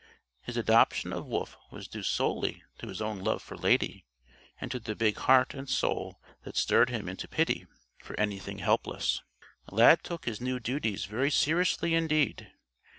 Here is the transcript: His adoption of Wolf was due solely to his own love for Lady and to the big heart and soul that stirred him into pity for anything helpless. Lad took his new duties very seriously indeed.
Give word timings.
His 0.41 0.57
adoption 0.57 1.13
of 1.13 1.27
Wolf 1.27 1.55
was 1.69 1.87
due 1.87 2.01
solely 2.01 2.63
to 2.79 2.87
his 2.87 3.03
own 3.03 3.19
love 3.19 3.43
for 3.43 3.55
Lady 3.55 4.03
and 4.59 4.71
to 4.71 4.79
the 4.79 4.95
big 4.95 5.15
heart 5.17 5.53
and 5.53 5.69
soul 5.69 6.19
that 6.41 6.57
stirred 6.57 6.89
him 6.89 7.07
into 7.07 7.27
pity 7.27 7.67
for 7.99 8.19
anything 8.19 8.57
helpless. 8.57 9.21
Lad 9.69 10.03
took 10.03 10.25
his 10.25 10.41
new 10.41 10.59
duties 10.59 11.05
very 11.05 11.29
seriously 11.29 11.93
indeed. 11.93 12.51